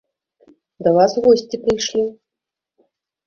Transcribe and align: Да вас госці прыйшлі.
Да 0.85 0.93
вас 0.95 1.11
госці 1.25 1.61
прыйшлі. 1.65 2.03